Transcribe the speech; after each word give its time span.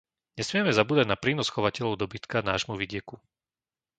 Nesmieme 0.37 0.71
zabúdať 0.77 1.05
na 1.09 1.13
prínos 1.23 1.51
chovateľov 1.53 1.93
dobytka 2.03 2.37
nášmu 2.49 2.73
vidieku. 2.81 3.15